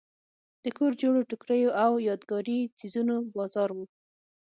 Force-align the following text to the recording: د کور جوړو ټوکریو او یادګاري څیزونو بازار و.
د 0.63 0.65
کور 0.77 0.91
جوړو 1.01 1.27
ټوکریو 1.31 1.69
او 1.83 1.91
یادګاري 2.09 2.59
څیزونو 2.79 3.15
بازار 3.35 3.69
و. 3.73 3.79